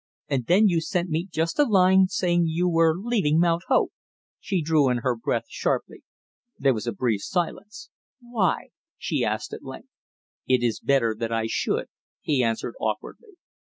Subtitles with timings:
[0.27, 3.93] And then you sent me just a line saying you were leaving Mount Hope"
[4.39, 6.01] she drew in her breath sharply.
[6.57, 7.91] There was a brief silence.
[8.19, 9.89] "Why?" she asked at length.
[10.47, 11.85] "It is better that I should,"
[12.19, 13.33] he answered awkwardly.